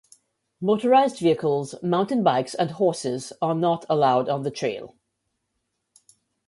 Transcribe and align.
Motorized 0.59 1.19
vehicles, 1.19 1.75
mountain 1.83 2.23
bikes, 2.23 2.55
and 2.55 2.71
horses 2.71 3.33
are 3.39 3.53
not 3.53 3.85
allowed 3.87 4.27
on 4.29 4.41
the 4.41 4.49
trail. 4.49 4.95